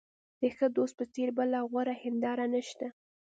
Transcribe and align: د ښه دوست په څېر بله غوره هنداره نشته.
د 0.39 0.41
ښه 0.55 0.67
دوست 0.75 0.95
په 0.99 1.05
څېر 1.13 1.29
بله 1.37 1.59
غوره 1.69 1.95
هنداره 2.03 2.45
نشته. 2.55 2.87